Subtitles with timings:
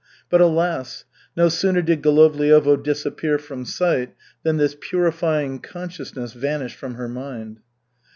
[0.31, 1.05] But alas!
[1.37, 7.59] No sooner did Golovliovo disappear from sight than this purifying consciousness vanished from her mind.